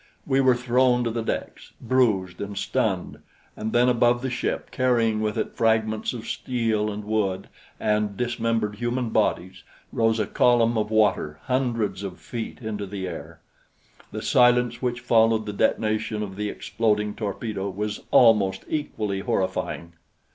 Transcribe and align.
We 0.25 0.41
were 0.41 0.55
thrown 0.55 1.03
to 1.03 1.11
the 1.11 1.21
decks, 1.21 1.73
bruised 1.79 2.41
and 2.41 2.57
stunned, 2.57 3.19
and 3.55 3.71
then 3.71 3.87
above 3.87 4.23
the 4.23 4.31
ship, 4.31 4.71
carrying 4.71 5.21
with 5.21 5.37
it 5.37 5.53
fragments 5.55 6.11
of 6.11 6.25
steel 6.25 6.89
and 6.89 7.03
wood 7.03 7.49
and 7.79 8.17
dismembered 8.17 8.77
human 8.77 9.09
bodies, 9.11 9.61
rose 9.93 10.19
a 10.19 10.25
column 10.25 10.75
of 10.75 10.89
water 10.89 11.37
hundreds 11.43 12.01
of 12.01 12.19
feet 12.19 12.61
into 12.63 12.87
the 12.87 13.07
air. 13.07 13.41
The 14.11 14.23
silence 14.23 14.81
which 14.81 15.01
followed 15.01 15.45
the 15.45 15.53
detonation 15.53 16.23
of 16.23 16.35
the 16.35 16.49
exploding 16.49 17.13
torpedo 17.13 17.69
was 17.69 18.01
almost 18.11 18.65
equally 18.67 19.19
horrifying. 19.19 19.93